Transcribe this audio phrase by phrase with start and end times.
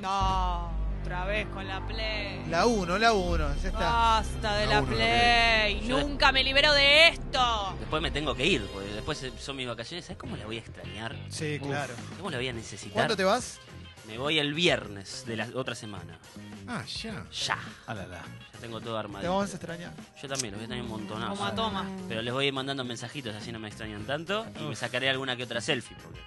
[0.00, 0.70] No,
[1.02, 2.44] otra vez con la Play.
[2.48, 3.54] La 1, la 1.
[3.62, 3.78] Ya está.
[3.78, 5.86] Basta de La la uno, Play.
[5.86, 7.74] Yo- Nunca me libero de esto.
[7.80, 10.04] Después me tengo que ir, porque después son mis vacaciones.
[10.06, 11.14] ¿Sabes cómo la voy a extrañar?
[11.28, 11.94] Sí, claro.
[12.18, 12.92] ¿Cómo la voy a necesitar?
[12.92, 13.58] ¿Cuándo te vas?
[14.06, 16.18] Me voy el viernes de la otra semana.
[16.66, 17.26] Ah, ya.
[17.30, 17.58] Ya.
[17.86, 18.22] Ah, la, la.
[18.54, 19.30] Ya tengo todo Te armadito.
[19.30, 19.92] vamos a extrañar.
[20.20, 21.34] Yo también, los voy a tener un montonazo.
[21.34, 21.84] Toma, toma.
[22.08, 24.46] Pero les voy a ir mandando mensajitos, así no me extrañan tanto.
[24.60, 25.94] Y me sacaré alguna que otra selfie.
[26.02, 26.20] Porque...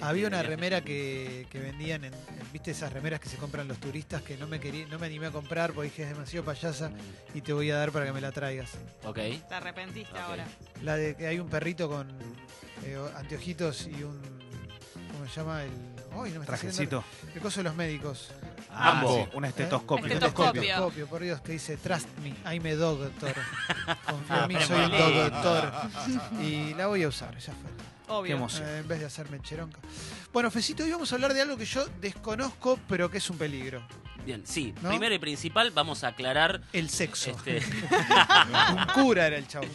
[0.00, 3.78] Había una remera que, que vendían en, en- ¿Viste esas remeras que se compran los
[3.78, 6.90] turistas que no me quería, no me animé a comprar porque dije es demasiado payasa
[7.34, 8.70] y te voy a dar para que me la traigas?
[9.04, 9.14] Ok.
[9.48, 10.18] Te arrepentiste Ok.
[10.20, 10.46] ahora.
[10.82, 12.08] La de que hay un perrito con
[12.84, 14.20] eh, anteojitos y un.
[15.12, 15.62] ¿Cómo se llama?
[15.64, 15.70] El.
[16.12, 17.04] ¡Ay, no me está saliendo Trajecito.
[17.34, 18.30] El coso de los médicos.
[18.70, 19.16] Ah, Ambo.
[19.24, 20.06] sí, un estetoscopio.
[20.06, 20.62] Estetoscopio.
[20.62, 23.34] Estetoscopio, por Dios, que dice Trust me, I'm a doctor.
[24.10, 25.72] Confía en mí, Ah, soy un doctor.
[26.42, 27.70] Y la voy a usar, ya fue.
[28.06, 28.36] Qué Obvio.
[28.36, 28.68] emoción.
[28.68, 29.80] Eh, en vez de hacerme cheronca.
[30.32, 33.38] Bueno, Fecito, hoy vamos a hablar de algo que yo desconozco, pero que es un
[33.38, 33.82] peligro.
[34.24, 34.72] Bien, sí.
[34.82, 34.90] ¿No?
[34.90, 36.60] Primero y principal, vamos a aclarar.
[36.72, 37.30] El sexo.
[37.30, 37.56] Este,
[38.72, 39.66] un cura era el chavo.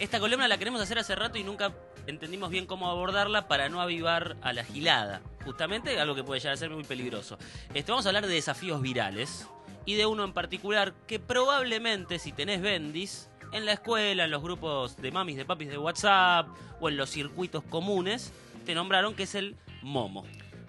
[0.00, 1.72] Esta columna la queremos hacer hace rato y nunca
[2.06, 5.20] entendimos bien cómo abordarla para no avivar a la gilada.
[5.44, 7.38] Justamente algo que puede llegar a ser muy peligroso.
[7.74, 9.46] Este, vamos a hablar de desafíos virales
[9.84, 14.42] y de uno en particular que probablemente si tenés bendis en la escuela, en los
[14.42, 16.48] grupos de mamis, de papis de WhatsApp
[16.80, 18.32] o en los circuitos comunes,
[18.66, 20.24] te nombraron que es el Momo.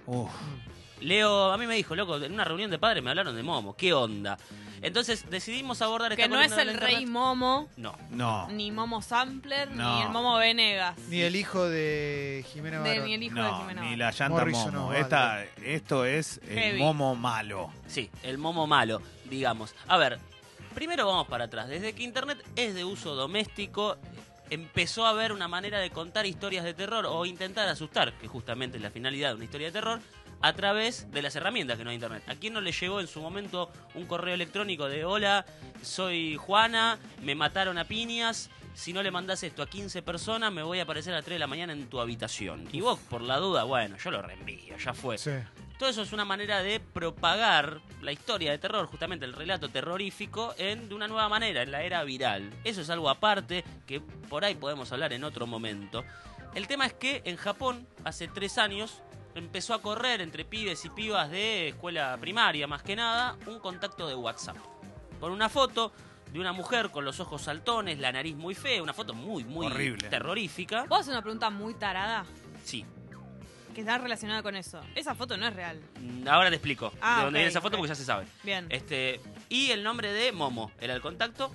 [0.05, 0.29] Uf,
[1.01, 3.75] Leo, a mí me dijo, loco, en una reunión de padres me hablaron de Momo.
[3.75, 4.37] ¿Qué onda?
[4.81, 7.09] Entonces decidimos abordar esta Que no es el rey internet.
[7.09, 7.95] Momo, No.
[8.11, 8.47] no.
[8.49, 9.95] ni Momo Sampler, No.
[9.95, 10.97] ni el Momo Venegas.
[11.09, 13.05] ni el hijo de Jimena De- Barón.
[13.05, 13.99] ni el hijo de No, Jimena ni Barón.
[13.99, 14.91] la llanta Morrison momo.
[14.91, 16.79] no, Esta, esto es el Heavy.
[16.79, 17.71] momo malo.
[17.87, 19.73] Sí, el momo malo, digamos.
[19.87, 20.19] A ver,
[20.73, 21.67] primero vamos para atrás.
[21.67, 23.97] Desde que Internet es de uso doméstico,
[24.49, 28.77] empezó a haber una manera de contar historias de terror o intentar asustar, que justamente
[28.77, 29.99] es la finalidad de una historia de terror,
[30.41, 32.23] a través de las herramientas que no hay Internet.
[32.27, 35.45] ¿A quién no le llegó en su momento un correo electrónico de hola,
[35.81, 38.49] soy Juana, me mataron a piñas?
[38.73, 41.35] Si no le mandás esto a 15 personas, me voy a aparecer a las 3
[41.35, 42.67] de la mañana en tu habitación.
[42.71, 45.17] Y vos, por la duda, bueno, yo lo reenvío, ya fue.
[45.17, 45.31] Sí.
[45.79, 50.53] Todo eso es una manera de propagar la historia de terror, justamente el relato terrorífico,
[50.57, 52.51] en, de una nueva manera, en la era viral.
[52.65, 56.03] Eso es algo aparte que por ahí podemos hablar en otro momento.
[56.53, 59.01] El tema es que en Japón, hace tres años,
[59.35, 64.05] empezó a correr entre pibes y pibas de escuela primaria, más que nada, un contacto
[64.05, 64.57] de WhatsApp.
[65.21, 65.93] Con una foto
[66.33, 69.67] de una mujer con los ojos saltones, la nariz muy fea, una foto muy, muy
[69.67, 70.09] Horrible.
[70.09, 70.83] terrorífica.
[70.89, 72.25] ¿Puedo hacer una pregunta muy tarada?
[72.65, 72.85] Sí,
[73.79, 74.81] Que está relacionada con eso.
[74.93, 75.79] Esa foto no es real.
[76.29, 78.25] Ahora te explico Ah, de dónde viene esa foto porque ya se sabe.
[78.43, 78.65] Bien.
[78.67, 81.49] Este, y el nombre de Momo era el contacto.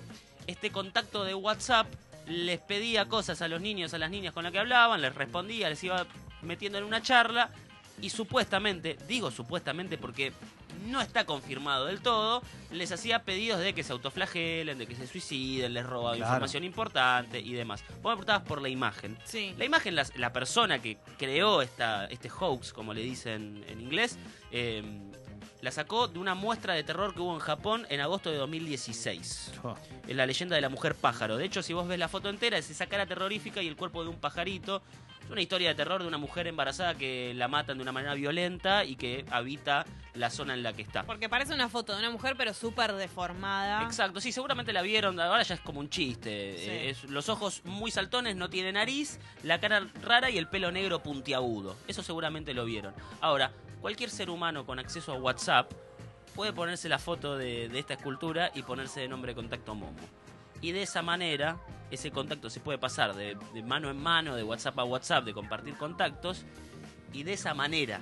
[0.47, 1.85] Este contacto de WhatsApp
[2.25, 5.69] les pedía cosas a los niños, a las niñas con las que hablaban, les respondía,
[5.69, 6.07] les iba
[6.41, 7.51] metiendo en una charla
[8.01, 10.33] y supuestamente, digo supuestamente porque
[10.85, 12.41] no está confirmado del todo,
[12.71, 16.29] les hacía pedidos de que se autoflagelen, de que se suiciden, les robaba Claro.
[16.31, 17.83] información importante y demás.
[18.01, 19.17] Vos me preguntabas por la imagen.
[19.23, 19.53] Sí.
[19.57, 24.17] La imagen, la, la persona que creó esta, este hoax, como le dicen en inglés,
[24.51, 24.83] eh,
[25.61, 29.53] la sacó de una muestra de terror que hubo en Japón en agosto de 2016.
[29.63, 29.75] Oh,
[30.07, 31.37] Es la leyenda de la mujer pájaro.
[31.37, 34.03] De hecho, si vos ves la foto entera, es esa cara terrorífica y el cuerpo
[34.03, 34.83] de un pajarito.
[35.23, 38.13] Es una historia de terror de una mujer embarazada que la matan de una manera
[38.13, 41.03] violenta y que habita la zona en la que está.
[41.03, 43.83] Porque parece una foto de una mujer, pero súper deformada.
[43.83, 46.55] Exacto, sí, seguramente la vieron, ahora ya es como un chiste.
[46.57, 46.69] Sí.
[46.69, 50.71] Eh, es- los ojos muy saltones, no tiene nariz, la cara rara y el pelo
[50.71, 51.75] negro puntiagudo.
[51.87, 52.93] Eso seguramente lo vieron.
[53.21, 55.71] Ahora, cualquier ser humano con acceso a WhatsApp
[56.33, 59.95] puede ponerse la foto de, de esta escultura y ponerse de nombre de contacto Momo.
[60.61, 61.57] Y de esa manera,
[61.91, 65.33] ese contacto se puede pasar de, de mano en mano, de WhatsApp a WhatsApp, de
[65.33, 66.43] compartir contactos,
[67.13, 67.99] y de esa manera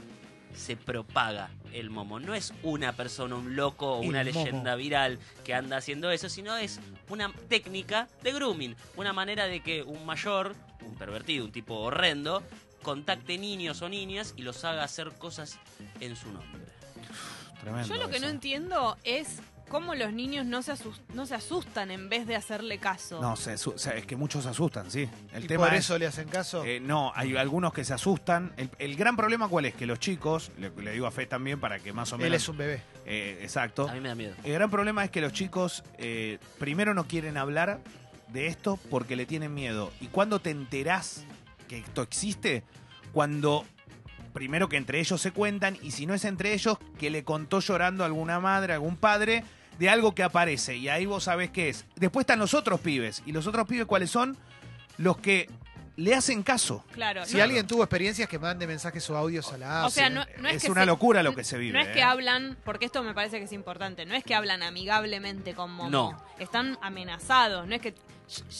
[0.56, 2.19] se propaga el momo.
[2.19, 4.31] No es una persona, un loco o El una momo.
[4.44, 9.62] leyenda viral que anda haciendo eso, sino es una técnica de grooming, una manera de
[9.62, 12.44] que un mayor, un pervertido, un tipo horrendo,
[12.81, 15.58] contacte niños o niñas y los haga hacer cosas
[16.00, 16.62] en su nombre.
[17.62, 17.88] tremendo.
[17.88, 19.40] Yo lo que no entiendo es
[19.73, 20.72] cómo los niños no se,
[21.16, 23.20] no se asustan en vez de hacerle caso.
[23.20, 25.09] No, se sea, es que muchos se asustan, sí.
[25.34, 26.64] El y tema por es- eso le hacen caso.
[26.64, 28.53] Eh, no, hay algunos que se asustan.
[28.55, 31.59] El, el gran problema cuál es que los chicos, le, le digo a Fe también
[31.59, 32.28] para que más o menos.
[32.28, 32.81] Él es un bebé.
[33.08, 33.90] eh, exacto.
[33.90, 34.35] A mí me da miedo.
[34.43, 37.79] El gran problema es que los chicos eh, primero no quieren hablar
[38.28, 39.91] de esto porque le tienen miedo.
[39.99, 41.26] Y cuando te enterás
[41.67, 42.64] que esto existe,
[43.11, 43.66] cuando
[44.34, 47.59] primero que entre ellos se cuentan y si no es entre ellos, que le contó
[47.59, 49.43] llorando a alguna madre, algún padre
[49.79, 51.85] de algo que aparece y ahí vos sabés qué es.
[51.96, 54.37] Después están los otros pibes y los otros pibes cuáles son
[54.97, 55.49] los que
[55.95, 56.84] le hacen caso.
[56.91, 57.25] Claro.
[57.25, 60.25] Si no- alguien tuvo experiencias, que mande mensajes o audios a la o sea, no,
[60.40, 61.73] no es, es que una se- locura lo que se vive.
[61.73, 62.03] No es que ¿eh?
[62.03, 65.90] hablan, porque esto me parece que es importante, no es que hablan amigablemente con Momo.
[65.91, 66.23] No.
[66.40, 67.93] Están amenazados, no es que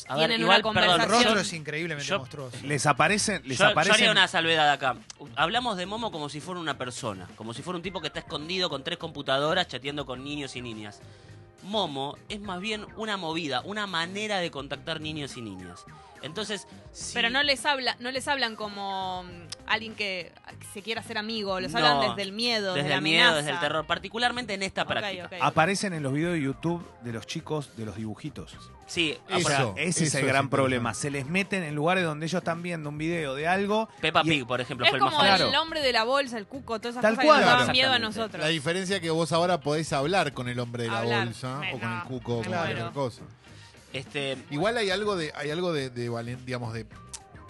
[0.10, 1.24] A ver, tienen igual, una perdón, El conversación.
[1.36, 2.58] rostro es increíblemente Yo- monstruoso.
[2.64, 4.98] Les aparecen, les yo, yo aparecen haría una salvedad acá.
[5.36, 8.20] Hablamos de Momo como si fuera una persona, como si fuera un tipo que está
[8.20, 11.00] escondido con tres computadoras chateando con niños y niñas.
[11.64, 15.84] Momo es más bien una movida, una manera de contactar niños y niñas.
[16.24, 19.30] Entonces, si- Pero no les habla, no les hablan como mm,
[19.68, 20.32] alguien que
[20.74, 23.22] se quiera hacer amigo, los No, hablan desde el miedo, desde desde la el miedo,
[23.24, 23.38] amenaza.
[23.42, 25.30] desde el terror, particularmente en esta Ok, práctica.
[25.42, 28.56] aparecen en los videos de YouTube de los chicos de los dibujitos.
[28.86, 30.94] Sí, Eso, ese es el gran problema.
[30.94, 33.90] Se les meten en lugares donde ellos están viendo un video de algo.
[34.02, 35.48] Peppa y- Pig, por ejemplo, Es fue el más como Claro.
[35.50, 37.40] el hombre de la bolsa, el cuco, todas esas Tal cosas cual.
[37.40, 38.42] que nos daban miedo a nosotros.
[38.42, 41.26] La diferencia es que vos ahora podés hablar con el hombre de la Hablar.
[41.26, 43.24] bolsa Me- o con el cuco o cualquier cosa.
[43.94, 46.86] Este, Igual hay algo de, hay algo de, de valen- digamos, de,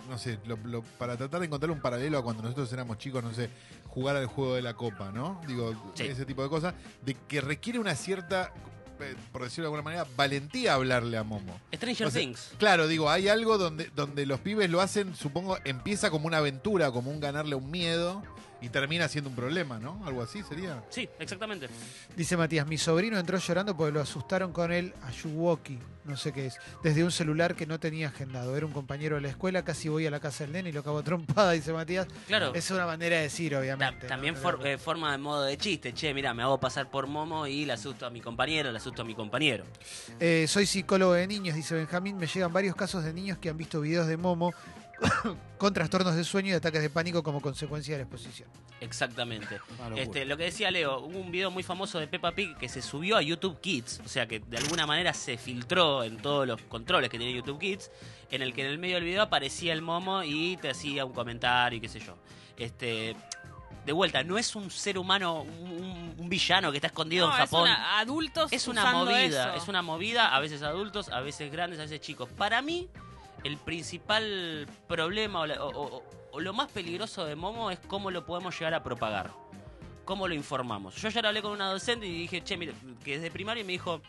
[0.10, 3.24] no sé, lo- lo- para tratar de encontrar un paralelo a cuando nosotros éramos chicos,
[3.24, 3.50] no sé,
[3.88, 5.40] jugar al juego de la copa, ¿no?
[5.48, 6.04] Digo, Sí.
[6.04, 6.74] ese tipo de cosas,
[7.06, 8.51] de que requiere una cierta,
[9.00, 11.57] eh, por decirlo de alguna manera, valentía hablarle a Momo.
[11.74, 12.51] Stranger O sea, Things.
[12.57, 16.92] Claro, digo, hay algo donde, donde los pibes lo hacen, supongo, empieza como una aventura,
[16.92, 18.22] como un ganarle un miedo
[18.63, 20.01] y termina siendo un problema, ¿no?
[20.06, 20.81] Algo así sería.
[20.89, 21.68] Sí, exactamente.
[22.15, 26.45] Dice Matías, mi sobrino entró llorando porque lo asustaron con el Ayuwoki, no sé qué
[26.48, 28.56] es, desde un celular que no tenía agendado.
[28.56, 30.80] Era un compañero de la escuela, casi voy a la casa del nene y lo
[30.80, 32.07] acabo trompada, dice Matías.
[32.27, 32.54] Claro.
[32.54, 34.07] Es una manera de decir, Ta- obviamente.
[34.07, 34.39] también ¿no?
[34.39, 35.94] for- eh, forma de modo de chiste.
[35.94, 39.01] Che, mira, me hago pasar por Momo y le asusto a mi compañero, le asusto
[39.01, 39.66] a mi compañero.
[40.19, 42.18] Eh, soy psicólogo de niños, dice Benjamín.
[42.18, 44.54] Me llegan varios casos de niños que han visto videos de Momo
[45.58, 48.50] con trastornos de sueño y ataques de pánico como consecuencia de la exposición.
[48.80, 49.60] Exactamente.
[49.96, 52.82] Este, lo que decía Leo, hubo un video muy famoso de Peppa Pig que se
[52.82, 56.62] subió a YouTube Kids, o sea que de alguna manera se filtró en todos los
[56.64, 57.92] controles que tiene YouTube Kids,
[58.32, 61.14] en el que en el medio del video aparecía el momo y te hacía un
[61.14, 62.16] comentario y qué sé yo.
[62.58, 63.16] Este,
[63.86, 67.50] de vuelta, no es un ser humano, un, villano que está escondido No, en es
[67.50, 67.64] Japón.
[67.64, 69.64] una- adultos Es una movida, eso.
[69.64, 72.28] es una movida, a veces adultos, a veces grandes, a veces chicos.
[72.30, 72.90] Para mí,
[73.44, 76.04] el principal problema o,
[76.40, 79.31] lo más peligroso de Momo es cómo lo podemos llegar a propagar.
[80.06, 80.95] Cómo lo informamos.
[80.95, 82.74] Yo ayer hablé con una docente y dije, che, mire,
[83.04, 84.01] que desde primario me dijo,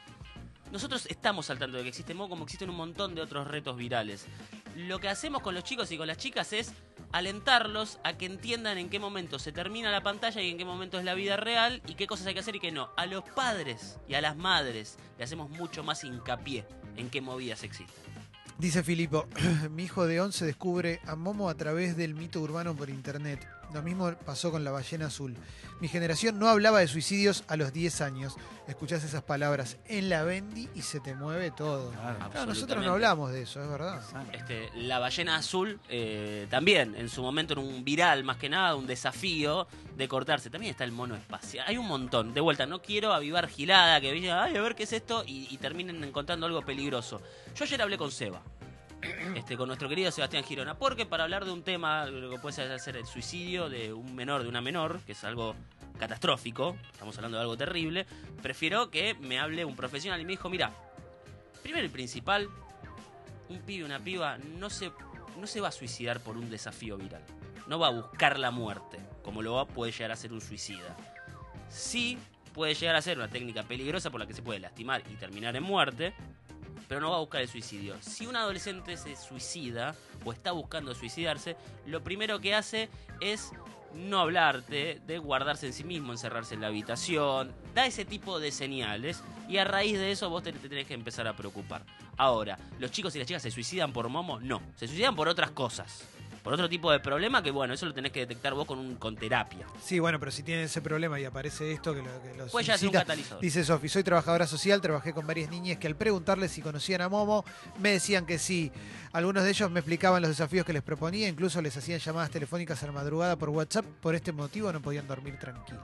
[0.72, 3.76] nosotros estamos al tanto de que existe Momo como existen un montón de otros retos
[3.76, 4.26] virales.
[4.74, 6.72] Lo que hacemos con los chicos y con las chicas es
[7.12, 10.98] alentarlos a que entiendan en qué momento se termina la pantalla y en qué momento
[10.98, 12.90] es la vida real y qué cosas hay que hacer y qué no.
[12.96, 16.66] A los padres y a las madres le hacemos mucho más hincapié
[16.96, 18.03] en qué movidas existen.
[18.58, 19.26] Dice Filipo,
[19.70, 23.46] mi hijo de 11 descubre a Momo a través del mito urbano por internet.
[23.72, 25.34] Lo mismo pasó con la ballena azul.
[25.80, 28.36] Mi generación no hablaba de suicidios a los 10 años.
[28.68, 31.90] Escuchás esas palabras en la Bendy y se te mueve todo.
[31.90, 32.30] Claro.
[32.30, 34.00] Claro, nosotros no hablamos de eso, es verdad.
[34.32, 38.76] Este, la ballena azul eh, también, en su momento era un viral más que nada,
[38.76, 39.66] un desafío
[39.96, 40.48] de cortarse.
[40.48, 41.66] También está el mono espacial.
[41.66, 42.32] Hay un montón.
[42.32, 45.48] De vuelta, no quiero avivar gilada, que digan, ay, a ver qué es esto, y,
[45.50, 47.20] y terminen encontrando algo peligroso.
[47.56, 48.40] Yo ayer hablé con Seba.
[49.34, 52.54] Este, con nuestro querido Sebastián Girona, porque para hablar de un tema, lo que puede
[52.78, 55.54] ser el suicidio de un menor, de una menor, que es algo
[55.98, 58.06] catastrófico, estamos hablando de algo terrible,
[58.42, 60.72] prefiero que me hable un profesional y me dijo, mira,
[61.62, 62.48] primero y principal,
[63.48, 64.90] un pibe, una piba, no se,
[65.38, 67.22] no se va a suicidar por un desafío viral.
[67.66, 70.96] No va a buscar la muerte, como lo va, puede llegar a ser un suicida.
[71.68, 72.18] Sí
[72.52, 75.56] puede llegar a ser una técnica peligrosa por la que se puede lastimar y terminar
[75.56, 76.14] en muerte,
[76.88, 77.96] pero no va a buscar el suicidio.
[78.00, 82.88] Si un adolescente se suicida o está buscando suicidarse, lo primero que hace
[83.20, 83.52] es
[83.94, 88.50] no hablarte, de guardarse en sí mismo, encerrarse en la habitación, da ese tipo de
[88.50, 91.84] señales y a raíz de eso vos te, te tenés que empezar a preocupar.
[92.16, 94.40] Ahora, ¿los chicos y las chicas se suicidan por momo?
[94.40, 96.08] No, se suicidan por otras cosas.
[96.44, 98.96] Por otro tipo de problema que, bueno, eso lo tenés que detectar vos con, un,
[98.96, 99.66] con terapia.
[99.82, 102.66] Sí, bueno, pero si tienen ese problema y aparece esto que lo, que los Puede
[102.66, 103.40] ya ser un incita- catalizador.
[103.42, 107.08] Dice Sofi, soy trabajadora social, trabajé con varias niñas que al preguntarles si conocían a
[107.08, 107.46] Momo,
[107.80, 108.70] me decían que sí.
[109.14, 112.82] Algunos de ellos me explicaban los desafíos que les proponía, incluso les hacían llamadas telefónicas
[112.82, 113.86] a la madrugada por WhatsApp.
[114.02, 115.82] Por este motivo no podían dormir tranquilos.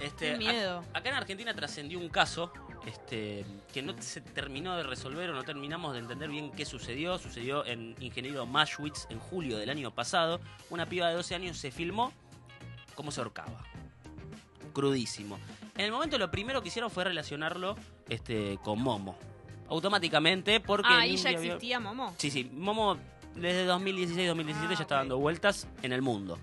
[0.00, 0.82] Este, Qué miedo.
[0.82, 2.52] ac- acá en Argentina trascendió un caso
[2.86, 7.18] este, que no se terminó de resolver o no terminamos de entender bien qué sucedió.
[7.18, 10.40] Sucedió en Ingeniero Maschwitz en julio del año pasado.
[10.70, 12.12] Una piba de 12 años se filmó
[12.94, 13.64] cómo se ahorcaba.
[14.72, 15.38] Crudísimo.
[15.76, 17.76] En el momento lo primero que hicieron fue relacionarlo
[18.08, 19.16] este, con Momo.
[19.68, 20.88] Automáticamente porque...
[20.92, 22.14] Ah, ahí ya había- existía Momo.
[22.18, 22.98] Sí, sí, Momo
[23.34, 26.38] desde 2016-2017 Ah, ya está dando vueltas en el mundo.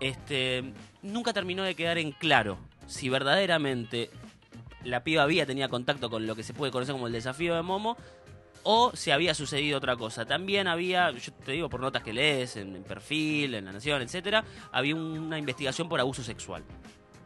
[0.00, 4.10] Este, nunca terminó de quedar en claro si verdaderamente
[4.84, 7.62] la piba había tenía contacto con lo que se puede conocer como el desafío de
[7.62, 7.96] Momo
[8.64, 10.24] o si había sucedido otra cosa.
[10.24, 14.44] También había, yo te digo por notas que lees en, perfil, en La Nación, etcétera,
[14.70, 16.62] había una investigación por abuso sexual.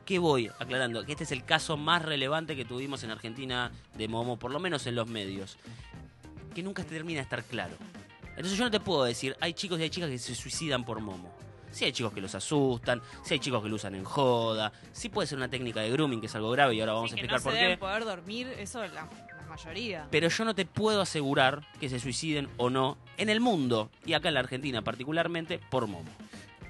[0.04, 1.04] ¿Qué voy aclarando?
[1.04, 4.60] Que este es el caso más relevante que tuvimos en Argentina de Momo, por lo
[4.60, 5.58] menos en los medios,
[6.54, 7.74] que nunca te termina de estar claro.
[8.30, 11.00] Entonces yo no te puedo decir, hay chicos y hay chicas que se suicidan por
[11.00, 11.34] Momo.
[11.76, 15.10] Si hay chicos que los asustan, si hay chicos que lo usan en joda, si
[15.10, 17.20] puede ser una técnica de grooming que es algo grave y ahora vamos Sí, a
[17.20, 17.64] que explicar no por se qué.
[17.64, 19.08] deben poder dormir, eso la, la
[19.46, 20.06] mayoría.
[20.10, 24.14] Pero yo no te puedo asegurar que se suiciden o no en el mundo, y
[24.14, 26.08] acá en la Argentina particularmente, por Momo.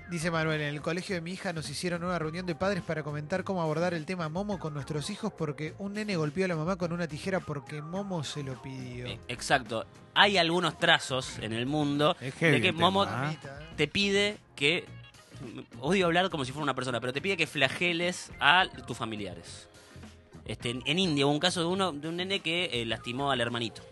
[0.09, 3.03] Dice Manuel, en el colegio de mi hija nos hicieron una reunión de padres para
[3.03, 6.55] comentar cómo abordar el tema Momo con nuestros hijos porque un nene golpeó a la
[6.55, 9.07] mamá con una tijera porque Momo se lo pidió.
[9.07, 9.85] Eh, Exacto.
[10.15, 13.39] Hay algunos trazos en el mundo de que tema, Momo ¿eh?
[13.77, 14.85] te pide que.
[15.81, 19.69] Odio hablar como si fuera una persona, pero te pide que flageles a tus familiares.
[20.45, 23.33] Este, en, en India hubo un caso de uno de un nene que eh, lastimó
[23.33, 23.83] al hermanito.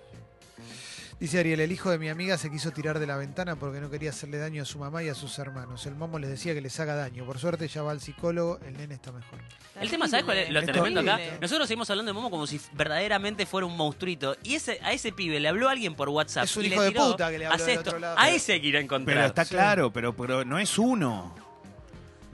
[1.20, 3.88] Dice Ariel, el hijo de mi amiga se quiso tirar de la ventana porque no
[3.88, 5.86] quería hacerle daño a su mamá y a sus hermanos.
[5.86, 7.24] El momo les decía que les haga daño.
[7.24, 9.38] Por suerte ya va al psicólogo, el nene está mejor.
[9.80, 11.18] El tema, ¿sabes cuál es lo Es tremendo acá?
[11.40, 14.36] Nosotros seguimos hablando de Momo como si verdaderamente fuera un monstruito.
[14.42, 16.44] Y ese, a ese pibe le habló alguien por WhatsApp.
[16.44, 17.90] Es un y hijo le de puta que le habló "Haz del esto".
[17.90, 18.18] otro lado.
[18.18, 19.16] A ese hay que ir a encontrar.
[19.16, 19.54] Pero está Sí.
[19.54, 21.34] claro, pero, pero no es uno.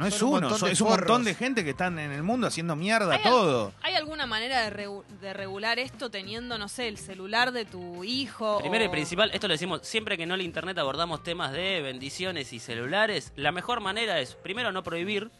[0.00, 2.74] No es un uno, es un montón de gente que están en el mundo haciendo
[2.74, 3.72] mierda Hay al- todo.
[3.82, 8.02] ¿Hay alguna manera de, regu- de regular esto teniendo, no sé, el celular de tu
[8.02, 8.58] hijo?
[8.60, 11.80] Primero y o- principal, esto lo decimos siempre que no en internet abordamos temas de
[11.82, 13.32] bendiciones y celulares.
[13.36, 15.30] La mejor manera es, primero, no prohibir,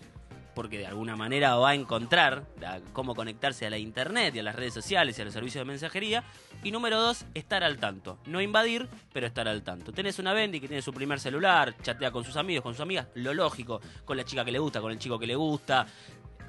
[0.55, 2.45] porque de alguna manera va a encontrar
[2.93, 5.67] cómo conectarse a la internet y a las redes sociales y a los servicios de
[5.67, 6.25] mensajería.
[6.63, 8.19] Y número dos, estar al tanto.
[8.27, 9.93] No invadir, pero estar al tanto.
[9.93, 13.09] Tenés una Bendy que tiene su primer celular, chatea con sus amigos, con sus amigas,
[13.15, 15.87] lo lógico, con la chica que le gusta, con el chico que le gusta,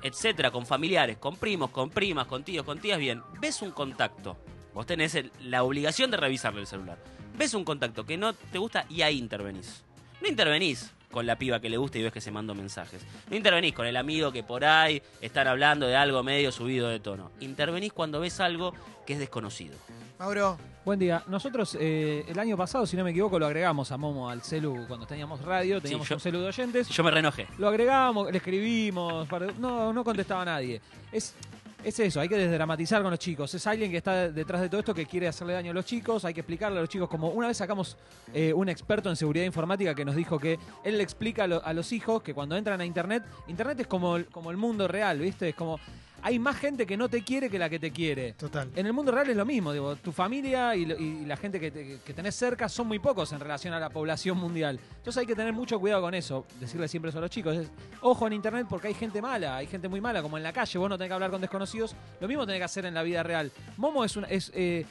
[0.01, 4.37] etcétera, con familiares, con primos, con primas, con tíos, con tías, bien, ves un contacto.
[4.73, 6.97] Vos tenés la obligación de revisarle el celular.
[7.37, 9.83] Ves un contacto que no te gusta y ahí intervenís.
[10.21, 13.01] No intervenís con la piba que le gusta y ves que se mandó mensajes.
[13.29, 16.99] No intervenís con el amigo que por ahí están hablando de algo medio subido de
[16.99, 17.31] tono.
[17.41, 18.73] Intervenís cuando ves algo
[19.05, 19.75] que es desconocido.
[20.19, 21.21] Mauro, Buen día.
[21.27, 24.85] Nosotros eh, el año pasado, si no me equivoco, lo agregamos a Momo al celu
[24.87, 26.87] cuando teníamos radio, teníamos yo- un celu de oyentes.
[26.89, 27.45] Yo me renojé.
[27.59, 29.27] Lo agregamos, le escribimos,
[29.59, 30.81] no, no contestaba nadie.
[31.11, 31.35] Es,
[31.83, 33.53] es eso, hay que desdramatizar con los chicos.
[33.53, 36.23] Es alguien que está detrás de todo esto que quiere hacerle daño a los chicos,
[36.25, 37.97] hay que explicarle a los chicos como una vez sacamos
[38.33, 41.65] eh, un experto en seguridad informática que nos dijo que él le explica a, lo-
[41.65, 45.19] a los hijos que cuando entran a internet, internet es como, como el mundo real,
[45.19, 45.49] ¿viste?
[45.49, 45.79] Es como
[46.23, 48.33] hay más gente que no te quiere que la que te quiere.
[48.33, 48.69] total.
[48.75, 50.85] En el mundo real es lo mismo, digo, tu familia y,
[51.25, 54.37] la gente que, te- que tenés cerca son muy pocos en relación a la población
[54.37, 54.79] mundial.
[54.97, 57.55] Entonces hay que tener mucho cuidado con eso, decirle siempre eso a los chicos.
[57.57, 60.53] es, ojo en internet porque hay gente mala, hay gente muy mala, como en la
[60.53, 63.03] calle, vos no tenés que hablar con desconocidos, lo mismo tenés que hacer en la
[63.03, 63.51] vida real.
[63.77, 64.85] Momo es una, es, eh,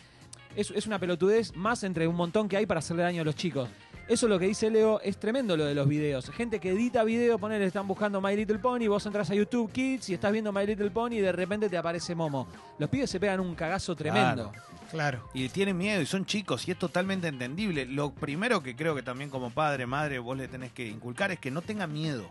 [0.57, 3.37] es, es una pelotudez más entre un montón que hay para hacerle daño a los
[3.37, 3.69] chicos.
[4.11, 6.29] Eso lo que dice Leo es tremendo lo de los videos.
[6.31, 10.09] Gente que edita video, poner, están buscando My Little Pony, vos entras a YouTube Kids
[10.09, 12.49] y estás viendo My Little Pony y de repente te aparece Momo.
[12.81, 14.51] Los pibes se pegan un cagazo tremendo.
[14.91, 15.31] Claro.
[15.33, 17.87] Y tienen miedo y son chicos y es totalmente entendible.
[17.87, 21.39] Lo primero que creo que también como padre, madre, vos le tenés que inculcar es
[21.39, 22.29] que no tengan miedo.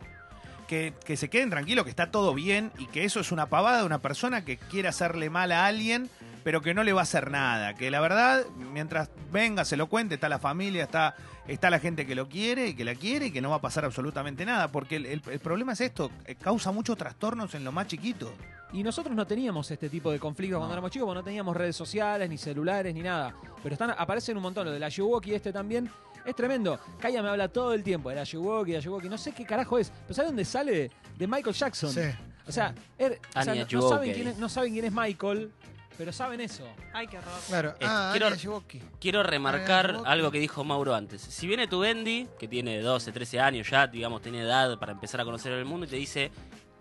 [0.69, 3.79] Que, que se queden tranquilos, que está todo bien y que eso es una pavada
[3.79, 6.11] de una persona que quiere hacerle mal a alguien,
[6.43, 7.73] pero que no le va a hacer nada.
[7.73, 11.15] Que la verdad, mientras venga, se lo cuente, está la familia, está,
[11.47, 13.61] está la gente que lo quiere y que la quiere y que no va a
[13.61, 14.67] pasar absolutamente nada.
[14.71, 18.31] Porque el, el- el problema es esto, eh, causa muchos trastornos en lo más chiquito.
[18.71, 21.75] Y nosotros no teníamos este tipo de conflictos cuando éramos chicos, porque no teníamos redes
[21.75, 23.33] sociales, ni celulares, ni nada.
[23.63, 24.65] Pero están, aparecen un montón.
[24.65, 25.89] Lo de la Yuwoki este también
[26.25, 26.79] es tremendo.
[26.99, 29.09] Kaya me habla todo el tiempo de la Yuwoki, la Yuwoki.
[29.09, 29.91] No sé qué carajo es.
[30.03, 30.91] ¿Pero sabe dónde sale?
[31.17, 31.91] De Michael Jackson.
[31.91, 32.01] Sí.
[32.47, 34.91] O sea, er- o sea, Anya no, no saben quién es, no saben quién es
[34.91, 35.51] Michael,
[35.97, 36.63] pero saben eso.
[36.93, 37.33] Ay, qué horror.
[37.47, 37.69] Claro.
[37.79, 38.61] Eh, ah, quiero-.
[38.99, 41.21] Quiero remarcar algo que dijo Mauro antes.
[41.21, 45.21] Si viene tu Bendy, que tiene 12, 13 años ya, digamos, tiene edad para empezar
[45.21, 46.31] a conocer el mundo y te dice,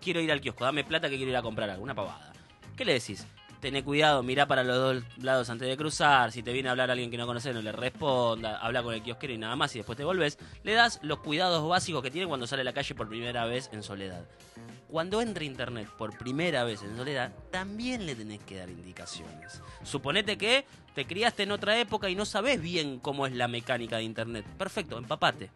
[0.01, 2.33] quiero ir al kiosco, dame plata que quiero ir a comprar algo, una pavada.
[2.75, 3.27] ¿Qué le decís?
[3.59, 6.91] Tené cuidado, mirá para los dos lados antes de cruzar, si te viene a hablar
[6.91, 9.79] alguien que no conoces no le responda, habla con el kiosquero y nada más y
[9.79, 12.95] después te volvés, le das los cuidados básicos que tiene cuando sale a la calle
[12.95, 14.25] por primera vez en soledad.
[14.89, 19.61] Cuando entre internet por primera vez en soledad, también le tenés que dar indicaciones.
[19.83, 23.97] Suponete que te criaste en otra época y no sabés bien cómo es la mecánica
[23.97, 24.45] de internet.
[24.57, 25.51] Perfecto, empapate.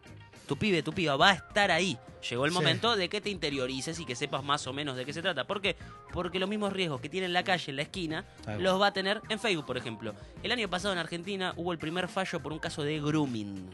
[0.46, 1.96] Tu pibe, tu piba va a estar ahí.
[2.28, 2.54] Llegó el Sí.
[2.54, 5.46] momento de que te interiorices y que sepas más o menos de qué se trata.
[5.46, 5.76] ¿Por qué?
[6.12, 8.24] Porque los mismos riesgos que tiene en la calle, en la esquina,
[8.58, 10.14] los va a tener en Facebook, por ejemplo.
[10.42, 13.68] El año pasado en Argentina hubo el primer fallo por un caso de grooming.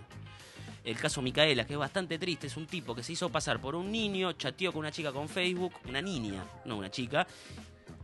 [0.82, 3.74] El caso Micaela, que es bastante triste, es un tipo que se hizo pasar por
[3.74, 7.26] un niño, chateó con una chica con Facebook, una niña, no una chica,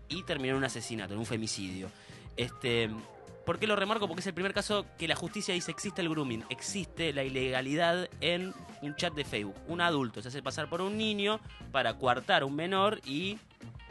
[0.09, 1.89] y terminó en un asesinato, en un femicidio.
[2.37, 2.91] Este,
[3.47, 4.09] ¿Por qué lo remarco?
[4.09, 8.09] Porque es el primer caso que la justicia dice existe el grooming, existe la ilegalidad
[8.21, 9.55] en un chat de Facebook.
[9.69, 11.38] Un adulto se hace pasar por un niño
[11.71, 13.38] para coartar a un menor y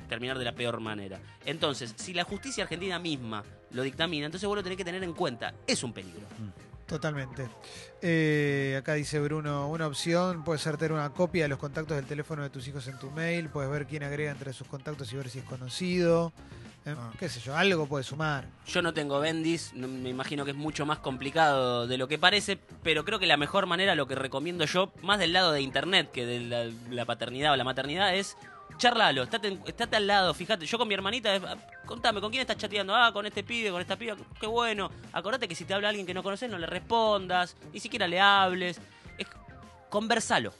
[0.10, 1.22] terminar de la peor manera.
[1.46, 5.14] Entonces, si la justicia argentina misma lo dictamina, entonces vos lo tenés que tener en
[5.14, 5.54] cuenta.
[5.66, 6.28] Es un peligro.
[6.86, 7.48] Totalmente.
[8.02, 12.06] Eh, acá dice Bruno, una opción puede ser tener una copia de los contactos del
[12.06, 15.16] teléfono de tus hijos en tu mail, puedes ver quién agrega entre sus contactos y
[15.16, 16.34] ver si es conocido.
[16.86, 17.12] Eh, Ah.
[17.18, 18.46] Qué sé yo, algo puede sumar.
[18.68, 22.20] Yo no tengo Bendis, no- me imagino que es mucho más complicado de lo que
[22.20, 25.62] parece, pero creo que la mejor manera, lo que recomiendo yo, más del lado de
[25.62, 28.38] internet que de la, la paternidad o la maternidad, es
[28.78, 31.56] charlalo, estate, en- estate al lado, fíjate, yo con mi hermanita, es, ah,
[31.88, 32.94] contame, ¿con quién estás chateando?
[32.94, 34.92] Ah, con este pibe, con esta piba, qué bueno.
[35.12, 38.20] Acordate que si te habla alguien que no conoces, no le respondas, ni siquiera le
[38.20, 38.80] hables,
[39.18, 39.26] es,
[39.90, 40.54] conversalo.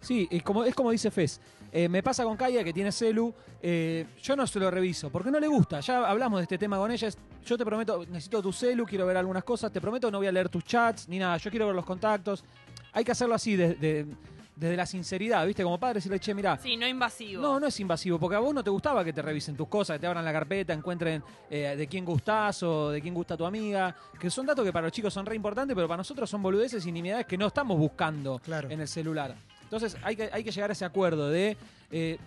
[0.00, 1.40] Sí, es como, es como dice Fez.
[1.72, 3.32] Eh, me pasa con Kaya que tiene celu.
[3.62, 5.80] eh, yo no se lo reviso porque no le gusta.
[5.80, 7.08] Ya hablamos de este tema con ella.
[7.44, 9.72] Yo te prometo, necesito tu celu, quiero ver algunas cosas.
[9.72, 11.36] Te prometo no voy a leer tus chats ni nada.
[11.38, 12.44] Yo quiero ver los contactos.
[12.92, 14.06] Hay que hacerlo así, de- de-
[14.54, 15.62] desde la sinceridad, ¿viste?
[15.64, 16.58] Como padre, decirle, che, mira.
[16.62, 17.40] Sí, no invasivo.
[17.42, 19.96] No, no es invasivo, porque a vos no te gustaba que te revisen tus cosas,
[19.96, 23.46] que te abran la carpeta, encuentren eh, de quién gustás o de quién gusta tu
[23.46, 26.42] amiga, que son datos que para los chicos son re importantes, pero para nosotros son
[26.42, 28.68] boludeces y nimiedades que no estamos buscando Claro.
[28.70, 29.34] en el celular.
[29.72, 31.56] Entonces hay que, hay que llegar a ese acuerdo de,
[31.90, 32.18] eh,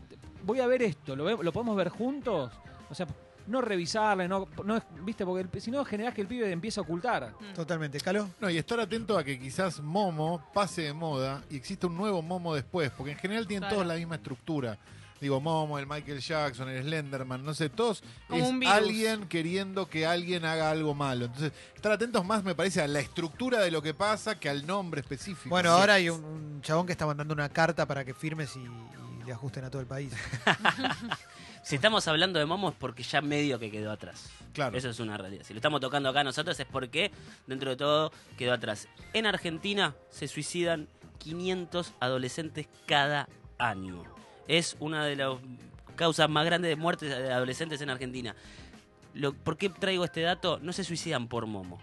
[0.44, 2.52] voy a ver esto, ¿lo, ve- ¿lo podemos ver juntos?
[2.90, 3.06] O sea,
[3.46, 7.34] no revisarle, no, no viste, porque si no generás que el pibe empiece a ocultar.
[7.40, 7.54] Mm.
[7.54, 8.00] Totalmente.
[8.00, 8.30] ¿Calo?
[8.42, 12.24] No, y estar atento a que quizás Momo pase de moda y exista un nuevo
[12.24, 13.76] Momo después, porque en general tienen Claro.
[13.76, 14.80] todos la misma estructura.
[15.22, 18.76] Digo, Momo, el Michael Jackson, el Slenderman, no sé, todos Como es un virus.
[18.76, 21.26] alguien queriendo que alguien haga algo malo.
[21.26, 24.68] Entonces, estar atentos más me parece a la estructura de lo que pasa que al
[24.68, 25.50] nombre específico.
[25.50, 25.80] Bueno, Sí.
[25.80, 29.24] ahora hay un, un chabón que está mandando una carta para que firmes y, y
[29.26, 30.12] le ajusten a todo el país.
[31.64, 34.30] Si estamos hablando de Momo es porque ya medio que quedó atrás.
[34.54, 34.78] Claro.
[34.78, 35.44] Eso es una realidad.
[35.44, 37.12] Si lo estamos tocando acá nosotros es porque,
[37.48, 38.88] dentro de todo, quedó atrás.
[39.14, 44.04] En Argentina se suicidan 500 adolescentes cada año.
[44.48, 45.38] Es una de las
[45.96, 48.36] causas más grandes de muertes de adolescentes en Argentina.
[49.44, 50.60] ¿Por qué traigo este dato?
[50.62, 51.80] No se suicidan por Momo.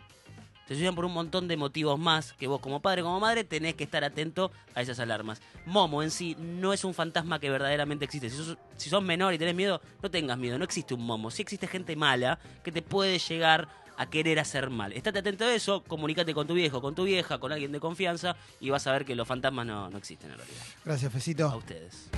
[0.62, 3.75] Se suicidan por un montón de motivos más que vos como padre, como madre, tenés
[3.75, 5.42] que estar atento a esas alarmas.
[5.66, 8.31] Momo en sí no es un fantasma que verdaderamente existe.
[8.31, 11.31] Si sos, si sos menor y tenés miedo, no tengas miedo, no existe un Momo.
[11.31, 13.68] Sí existe gente mala que te puede llegar
[14.03, 14.93] a querer hacer mal.
[14.93, 18.37] Estate atento a eso, comunícate con tu viejo, con tu vieja, con alguien de confianza
[18.61, 20.62] y vas a ver que los fantasmas no, no existen en realidad.
[20.85, 21.57] Gracias, A Fecito.
[21.57, 22.09] ustedes.